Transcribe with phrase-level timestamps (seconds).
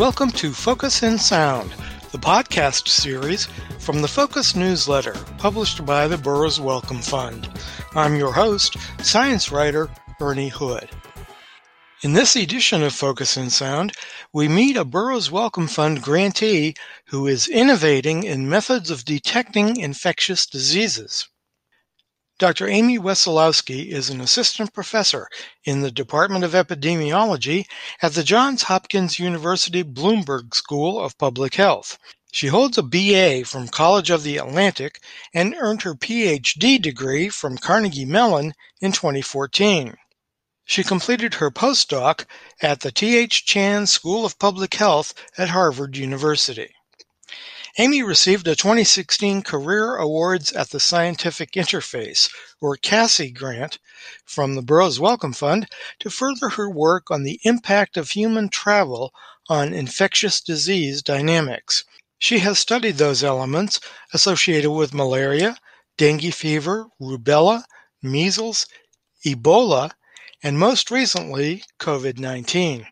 [0.00, 1.74] Welcome to Focus in Sound,
[2.10, 3.48] the podcast series
[3.78, 7.50] from the Focus newsletter published by the Burroughs Wellcome Fund.
[7.94, 10.88] I'm your host, science writer Ernie Hood.
[12.02, 13.92] In this edition of Focus in Sound,
[14.32, 16.76] we meet a Burroughs Wellcome Fund grantee
[17.08, 21.28] who is innovating in methods of detecting infectious diseases.
[22.40, 22.68] Dr.
[22.68, 25.28] Amy Wesolowski is an assistant professor
[25.64, 27.66] in the Department of Epidemiology
[28.00, 31.98] at the Johns Hopkins University Bloomberg School of Public Health.
[32.32, 35.02] She holds a BA from College of the Atlantic
[35.34, 39.98] and earned her PhD degree from Carnegie Mellon in 2014.
[40.64, 42.24] She completed her postdoc
[42.62, 43.44] at the T.H.
[43.44, 46.74] Chan School of Public Health at Harvard University.
[47.78, 52.28] Amy received a 2016 Career Awards at the Scientific Interface,
[52.60, 53.78] or CASI grant,
[54.24, 55.68] from the Burroughs Wellcome Fund
[56.00, 59.14] to further her work on the impact of human travel
[59.48, 61.84] on infectious disease dynamics.
[62.18, 63.78] She has studied those elements
[64.12, 65.56] associated with malaria,
[65.96, 67.62] dengue fever, rubella,
[68.02, 68.66] measles,
[69.24, 69.92] Ebola,
[70.42, 72.88] and most recently, COVID 19.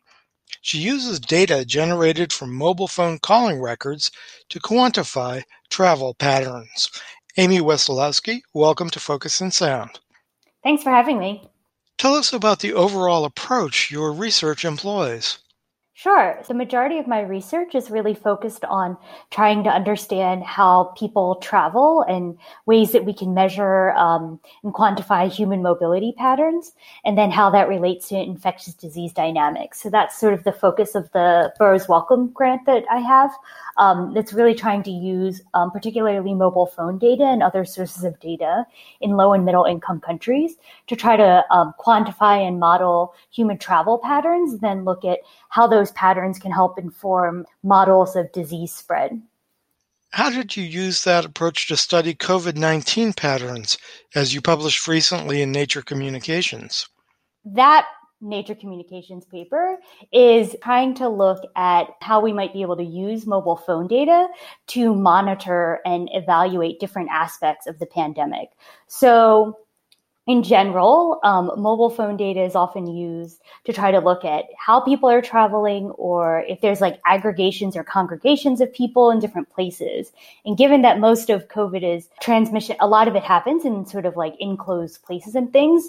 [0.68, 4.10] She uses data generated from mobile phone calling records
[4.50, 6.90] to quantify travel patterns.
[7.38, 9.98] Amy Wesolowski, welcome to Focus in Sound.
[10.62, 11.48] Thanks for having me.
[11.96, 15.38] Tell us about the overall approach your research employs.
[15.98, 16.40] Sure.
[16.46, 18.96] The majority of my research is really focused on
[19.32, 25.28] trying to understand how people travel and ways that we can measure um, and quantify
[25.28, 26.70] human mobility patterns,
[27.04, 29.82] and then how that relates to infectious disease dynamics.
[29.82, 33.32] So that's sort of the focus of the Burroughs Wellcome grant that I have.
[33.76, 38.18] Um, that's really trying to use um, particularly mobile phone data and other sources of
[38.20, 38.64] data
[39.00, 40.54] in low and middle income countries
[40.86, 45.87] to try to um, quantify and model human travel patterns, then look at how those
[45.92, 49.20] patterns can help inform models of disease spread.
[50.10, 53.76] How did you use that approach to study COVID 19 patterns
[54.14, 56.88] as you published recently in Nature Communications?
[57.44, 57.86] That
[58.20, 59.76] Nature Communications paper
[60.12, 64.28] is trying to look at how we might be able to use mobile phone data
[64.68, 68.48] to monitor and evaluate different aspects of the pandemic.
[68.88, 69.58] So,
[70.28, 74.78] in general, um, mobile phone data is often used to try to look at how
[74.78, 80.12] people are traveling or if there's like aggregations or congregations of people in different places.
[80.44, 84.04] And given that most of COVID is transmission, a lot of it happens in sort
[84.04, 85.88] of like enclosed places and things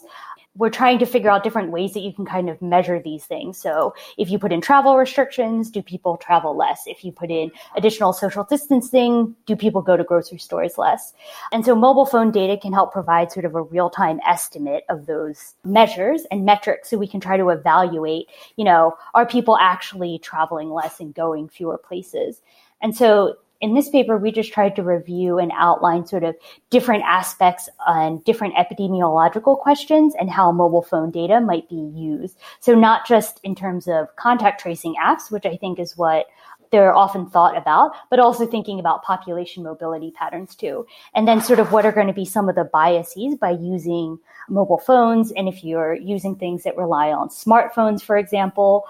[0.55, 3.57] we're trying to figure out different ways that you can kind of measure these things.
[3.57, 6.83] So if you put in travel restrictions, do people travel less?
[6.85, 11.13] If you put in additional social distancing, do people go to grocery stores less?
[11.51, 15.05] And so mobile phone data can help provide sort of a real time estimate of
[15.05, 18.27] those measures and metrics so we can try to evaluate,
[18.57, 22.41] you know, are people actually traveling less and going fewer places?
[22.81, 26.35] And so in this paper, we just tried to review and outline sort of
[26.69, 32.37] different aspects and different epidemiological questions and how mobile phone data might be used.
[32.59, 36.27] So not just in terms of contact tracing apps, which I think is what
[36.71, 40.85] they're often thought about, but also thinking about population mobility patterns too.
[41.15, 44.19] And then sort of what are going to be some of the biases by using
[44.47, 45.31] mobile phones.
[45.31, 48.85] And if you're using things that rely on smartphones, for example,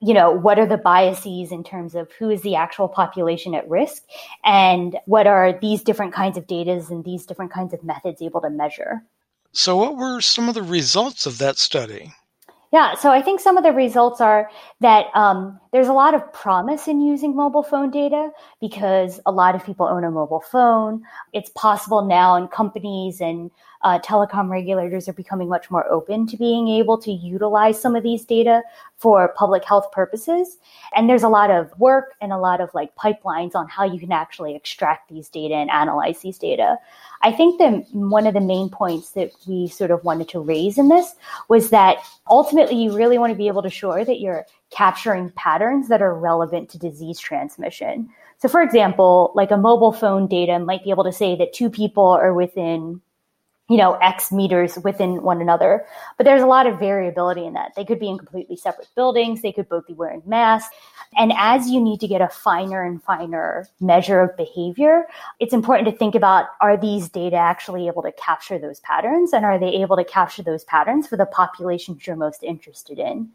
[0.00, 3.68] you know, what are the biases in terms of who is the actual population at
[3.68, 4.02] risk
[4.44, 8.40] and what are these different kinds of data and these different kinds of methods able
[8.40, 9.02] to measure.
[9.52, 12.12] So, what were some of the results of that study?
[12.72, 16.32] Yeah, so I think some of the results are that um, there's a lot of
[16.32, 18.30] promise in using mobile phone data
[18.60, 21.02] because a lot of people own a mobile phone.
[21.32, 23.50] It's possible now, in companies and
[23.82, 28.02] uh, telecom regulators are becoming much more open to being able to utilize some of
[28.02, 28.62] these data
[28.96, 30.58] for public health purposes.
[30.94, 33.98] And there's a lot of work and a lot of like pipelines on how you
[33.98, 36.76] can actually extract these data and analyze these data.
[37.22, 40.76] I think that one of the main points that we sort of wanted to raise
[40.76, 41.14] in this
[41.48, 41.98] was that
[42.28, 46.14] ultimately you really want to be able to show that you're capturing patterns that are
[46.14, 48.08] relevant to disease transmission.
[48.38, 51.68] So for example, like a mobile phone data might be able to say that two
[51.68, 53.00] people are within
[53.70, 55.86] you know, X meters within one another.
[56.16, 57.72] But there's a lot of variability in that.
[57.76, 59.42] They could be in completely separate buildings.
[59.42, 60.74] They could both be wearing masks.
[61.16, 65.06] And as you need to get a finer and finer measure of behavior,
[65.38, 69.32] it's important to think about are these data actually able to capture those patterns?
[69.32, 73.30] And are they able to capture those patterns for the populations you're most interested in?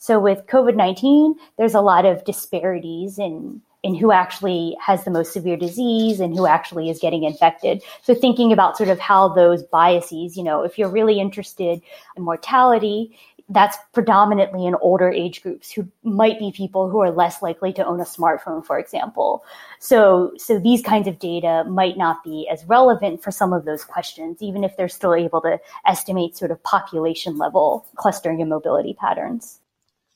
[0.00, 5.10] So with COVID 19, there's a lot of disparities in in who actually has the
[5.10, 7.82] most severe disease and who actually is getting infected.
[8.02, 11.80] So thinking about sort of how those biases, you know, if you're really interested
[12.16, 13.16] in mortality,
[13.50, 17.84] that's predominantly in older age groups who might be people who are less likely to
[17.84, 19.44] own a smartphone, for example.
[19.80, 23.84] So, so these kinds of data might not be as relevant for some of those
[23.84, 28.94] questions, even if they're still able to estimate sort of population level clustering and mobility
[28.94, 29.60] patterns.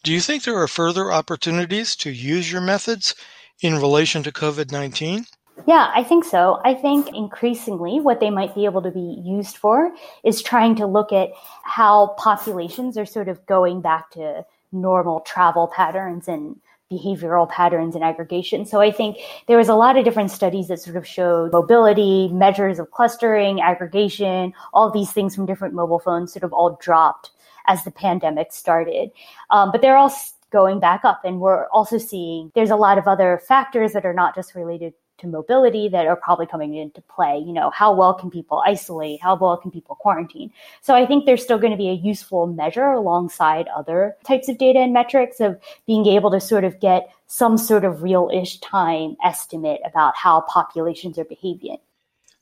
[0.05, 3.15] Do you think there are further opportunities to use your methods
[3.63, 5.25] in relation to COVID 19?
[5.67, 6.61] Yeah, I think so.
[6.63, 10.87] I think increasingly what they might be able to be used for is trying to
[10.87, 11.31] look at
[11.63, 16.61] how populations are sort of going back to normal travel patterns and
[16.93, 18.67] behavioral patterns and aggregation.
[18.67, 19.17] So I think
[19.49, 23.63] there was a lot of different studies that sort of showed mobility, measures of clustering,
[23.63, 27.31] aggregation, all these things from different mobile phones sort of all dropped
[27.67, 29.11] as the pandemic started.
[29.51, 30.15] Um, but they're all
[30.51, 31.23] going back up.
[31.25, 34.95] And we're also seeing there's a lot of other factors that are not just related
[35.19, 37.39] to mobility that are probably coming into play.
[37.39, 39.21] You know, how well can people isolate?
[39.23, 40.53] How well can people quarantine?
[40.81, 44.59] So I think there's still going to be a useful measure alongside other types of
[44.59, 49.17] data and metrics of being able to sort of get some sort of real-ish time
[49.25, 51.79] estimate about how populations are behaving.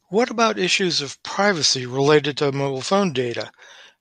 [0.09, 3.51] What about issues of privacy related to mobile phone data?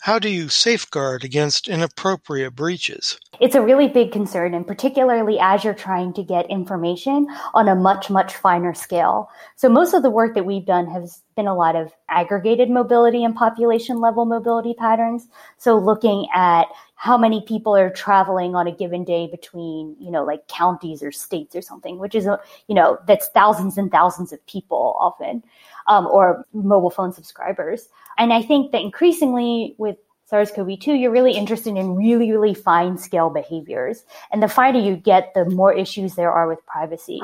[0.01, 3.19] How do you safeguard against inappropriate breaches?
[3.39, 7.75] It's a really big concern, and particularly as you're trying to get information on a
[7.75, 9.29] much, much finer scale.
[9.57, 13.23] So, most of the work that we've done has been a lot of aggregated mobility
[13.23, 15.27] and population level mobility patterns.
[15.59, 16.65] So, looking at
[16.95, 21.11] how many people are traveling on a given day between, you know, like counties or
[21.11, 25.43] states or something, which is, a, you know, that's thousands and thousands of people often,
[25.87, 27.89] um, or mobile phone subscribers.
[28.17, 33.29] And I think that increasingly with SARS-CoV-2, you're really interested in really, really fine scale
[33.29, 34.05] behaviors.
[34.31, 37.21] And the finer you get, the more issues there are with privacy.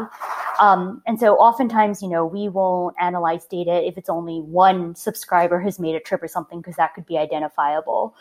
[0.59, 5.61] Um, and so oftentimes, you know, we won't analyze data if it's only one subscriber
[5.61, 8.13] has made a trip or something, because that could be identifiable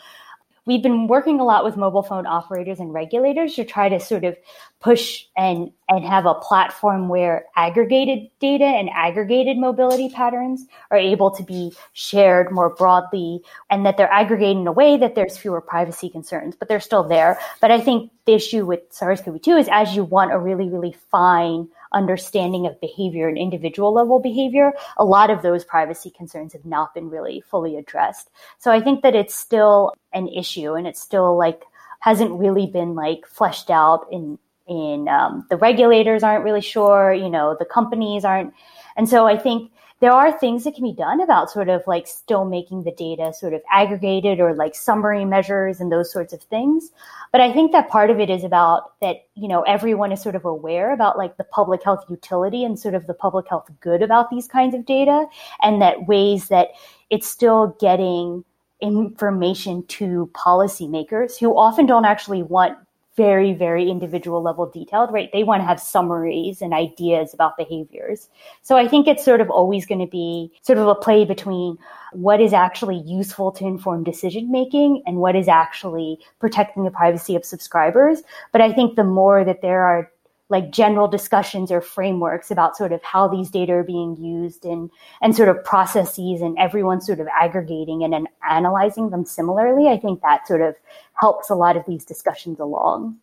[0.67, 4.23] we've been working a lot with mobile phone operators and regulators to try to sort
[4.23, 4.37] of
[4.79, 11.31] push and and have a platform where aggregated data and aggregated mobility patterns are able
[11.31, 13.39] to be shared more broadly
[13.71, 17.03] and that they're aggregated in a way that there's fewer privacy concerns but they're still
[17.03, 17.39] there.
[17.61, 21.67] But i think the issue with sars-cov-2 is as you want a really really fine
[21.97, 26.93] understanding of behavior and individual level behavior, a lot of those privacy concerns have not
[26.93, 28.29] been really fully addressed.
[28.59, 31.63] So I think that it's still an issue and it's still like
[31.99, 37.29] hasn't really been like fleshed out in in um, the regulators aren't really sure, you
[37.29, 38.53] know, the companies aren't.
[38.97, 42.05] And so I think there are things that can be done about sort of like
[42.05, 46.41] still making the data sort of aggregated or like summary measures and those sorts of
[46.43, 46.91] things.
[47.31, 50.35] But I think that part of it is about that, you know, everyone is sort
[50.35, 54.03] of aware about like the public health utility and sort of the public health good
[54.03, 55.25] about these kinds of data
[55.61, 56.69] and that ways that
[57.09, 58.43] it's still getting
[58.79, 62.77] information to policymakers who often don't actually want
[63.17, 65.29] very, very individual level detailed, right?
[65.33, 68.29] They want to have summaries and ideas about behaviors.
[68.61, 71.77] So I think it's sort of always going to be sort of a play between
[72.13, 77.35] what is actually useful to inform decision making and what is actually protecting the privacy
[77.35, 78.21] of subscribers.
[78.51, 80.11] But I think the more that there are
[80.49, 84.89] like general discussions or frameworks about sort of how these data are being used and
[85.21, 89.97] and sort of processes and everyone sort of aggregating and, and analyzing them similarly i
[89.97, 90.75] think that sort of
[91.13, 93.17] helps a lot of these discussions along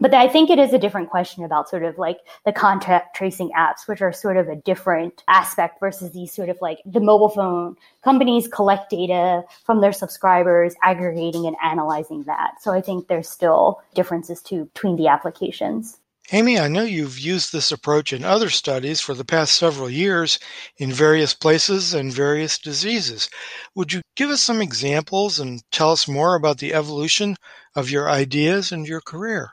[0.00, 3.50] but I think it is a different question about sort of like the contact tracing
[3.56, 7.28] apps, which are sort of a different aspect versus these sort of like the mobile
[7.28, 12.60] phone companies collect data from their subscribers, aggregating and analyzing that.
[12.60, 16.00] So I think there's still differences too between the applications.
[16.32, 20.38] Amy, I know you've used this approach in other studies for the past several years
[20.78, 23.28] in various places and various diseases.
[23.74, 27.36] Would you give us some examples and tell us more about the evolution
[27.76, 29.50] of your ideas and your career?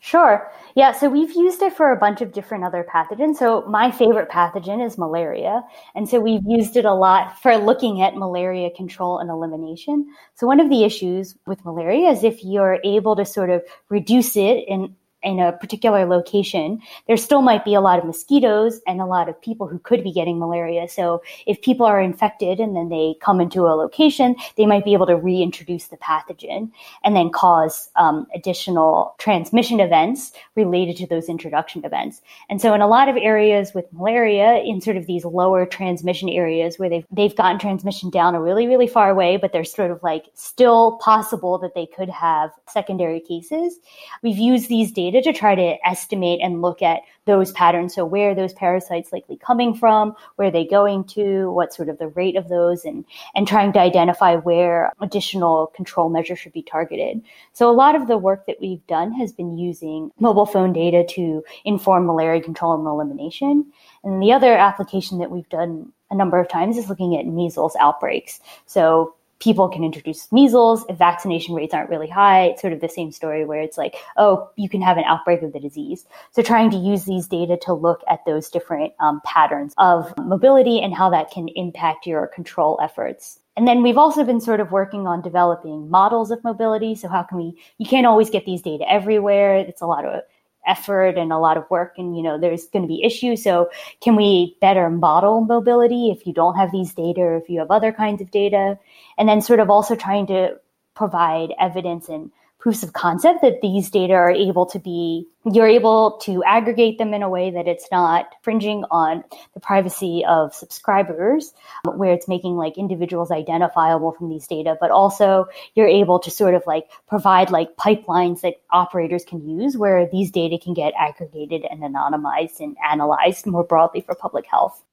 [0.00, 0.50] Sure.
[0.74, 3.36] Yeah, so we've used it for a bunch of different other pathogens.
[3.36, 5.62] So my favorite pathogen is malaria.
[5.94, 10.06] And so we've used it a lot for looking at malaria control and elimination.
[10.34, 14.36] So one of the issues with malaria is if you're able to sort of reduce
[14.36, 19.00] it in in a particular location, there still might be a lot of mosquitoes and
[19.00, 20.88] a lot of people who could be getting malaria.
[20.88, 24.94] So if people are infected and then they come into a location, they might be
[24.94, 26.70] able to reintroduce the pathogen
[27.04, 32.22] and then cause um, additional transmission events related to those introduction events.
[32.48, 36.28] And so in a lot of areas with malaria, in sort of these lower transmission
[36.28, 39.90] areas where they've they've gotten transmission down a really really far away, but they're sort
[39.90, 43.78] of like still possible that they could have secondary cases.
[44.22, 47.94] We've used these data data to try to estimate and look at those patterns.
[47.94, 51.88] So where are those parasites likely coming from, where are they going to, what sort
[51.88, 56.52] of the rate of those, and and trying to identify where additional control measures should
[56.52, 57.22] be targeted.
[57.52, 61.04] So a lot of the work that we've done has been using mobile phone data
[61.14, 63.66] to inform malaria control and elimination.
[64.04, 67.76] And the other application that we've done a number of times is looking at measles
[67.78, 68.40] outbreaks.
[68.66, 72.44] So people can introduce measles if vaccination rates aren't really high.
[72.44, 75.42] It's sort of the same story where it's like, oh, you can have an outbreak
[75.42, 76.04] of the disease.
[76.30, 80.80] So trying to use these data to look at those different um, patterns of mobility
[80.80, 83.40] and how that can impact your control efforts.
[83.56, 86.94] And then we've also been sort of working on developing models of mobility.
[86.94, 89.56] So how can we, you can't always get these data everywhere.
[89.56, 90.22] It's a lot of
[90.70, 93.42] effort and a lot of work and you know there's going to be issues.
[93.42, 97.58] So can we better model mobility if you don't have these data or if you
[97.58, 98.78] have other kinds of data?
[99.18, 100.58] And then sort of also trying to
[100.94, 106.18] provide evidence and proofs of concept that these data are able to be you're able
[106.18, 109.24] to aggregate them in a way that it's not fringing on
[109.54, 111.54] the privacy of subscribers
[111.88, 116.30] um, where it's making like individuals identifiable from these data but also you're able to
[116.30, 120.92] sort of like provide like pipelines that operators can use where these data can get
[120.98, 124.84] aggregated and anonymized and analyzed more broadly for public health.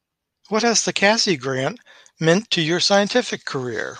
[0.50, 1.80] What has the CASI grant
[2.20, 3.98] meant to your scientific career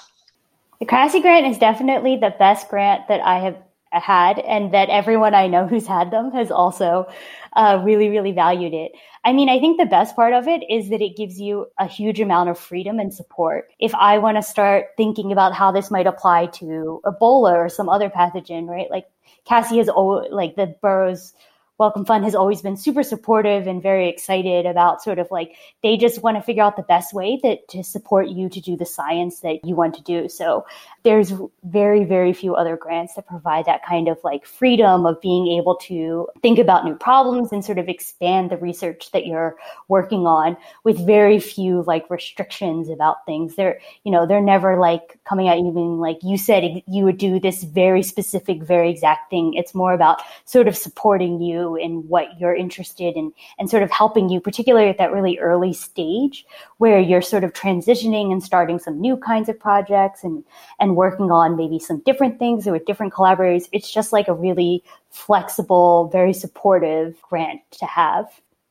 [0.80, 3.58] the CASI grant is definitely the best grant that I have
[3.92, 7.08] had, and that everyone I know who's had them has also
[7.56, 8.92] uh, really, really valued it.
[9.24, 11.88] I mean, I think the best part of it is that it gives you a
[11.88, 13.70] huge amount of freedom and support.
[13.80, 17.90] If I want to start thinking about how this might apply to Ebola or some
[17.90, 18.92] other pathogen, right?
[18.92, 19.06] Like
[19.46, 21.34] CASI has always, like the Burroughs
[21.78, 25.96] Wellcome Fund has always been super supportive and very excited about sort of like they
[25.96, 28.86] just want to figure out the best way that to support you to do the
[28.86, 30.28] science that you want to do.
[30.28, 30.66] So
[31.04, 35.48] there's very very few other grants that provide that kind of like freedom of being
[35.58, 39.56] able to think about new problems and sort of expand the research that you're
[39.88, 43.56] working on with very few like restrictions about things.
[43.56, 47.40] They're you know they're never like coming you being like you said you would do
[47.40, 49.54] this very specific very exact thing.
[49.54, 53.92] It's more about sort of supporting you in what you're interested in and sort of
[53.92, 56.46] helping you, particularly at that really early stage
[56.78, 60.44] where you're sort of transitioning and starting some new kinds of projects and,
[60.80, 63.68] and working on maybe some different things or with different collaborators.
[63.72, 68.26] It's just like a really flexible, very supportive grant to have.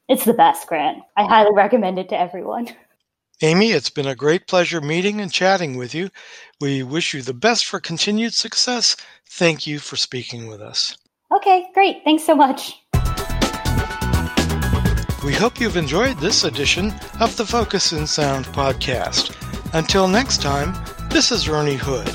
[0.08, 1.02] It's the best grant.
[1.16, 2.68] I highly recommend it to everyone.
[3.42, 6.08] Amy, it's been a great pleasure meeting and chatting with you.
[6.58, 8.96] We wish you the best for continued success.
[9.28, 10.96] Thank you for speaking with us.
[11.34, 12.02] Okay, great.
[12.02, 12.80] Thanks so much.
[15.26, 19.34] We hope you've enjoyed this edition of the Focus in Sound podcast.
[19.74, 20.72] Until next time,
[21.10, 22.08] this is Ernie Hood.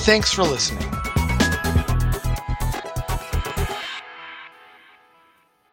[0.00, 0.87] Thanks for listening.